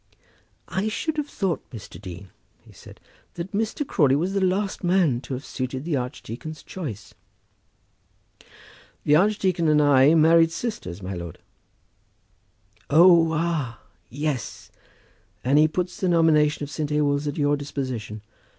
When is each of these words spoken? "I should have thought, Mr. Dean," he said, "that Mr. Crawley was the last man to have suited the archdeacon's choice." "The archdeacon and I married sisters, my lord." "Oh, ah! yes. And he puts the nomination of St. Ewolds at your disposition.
"I 0.67 0.87
should 0.87 1.15
have 1.17 1.29
thought, 1.29 1.69
Mr. 1.69 2.01
Dean," 2.01 2.31
he 2.65 2.73
said, 2.73 2.99
"that 3.35 3.51
Mr. 3.51 3.85
Crawley 3.85 4.15
was 4.15 4.33
the 4.33 4.41
last 4.41 4.83
man 4.83 5.21
to 5.21 5.35
have 5.35 5.45
suited 5.45 5.85
the 5.85 5.95
archdeacon's 5.95 6.63
choice." 6.63 7.13
"The 9.03 9.15
archdeacon 9.15 9.67
and 9.67 9.79
I 9.79 10.15
married 10.15 10.49
sisters, 10.51 11.03
my 11.03 11.13
lord." 11.13 11.37
"Oh, 12.89 13.29
ah! 13.33 13.79
yes. 14.09 14.71
And 15.43 15.59
he 15.59 15.67
puts 15.67 15.97
the 15.99 16.09
nomination 16.09 16.63
of 16.63 16.71
St. 16.71 16.89
Ewolds 16.89 17.27
at 17.27 17.37
your 17.37 17.55
disposition. 17.55 18.23